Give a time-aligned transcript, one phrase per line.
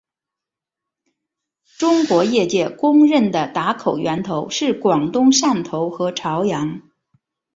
[1.77, 6.81] 中国业界公认的打口源头是广东汕头的潮阳。